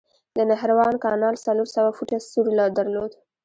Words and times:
د 0.37 0.39
نهروان 0.49 0.93
کانال 1.03 1.35
څلور 1.45 1.67
سوه 1.75 1.89
فوټه 1.97 2.17
سور 2.29 2.45
درلود. 2.77 3.11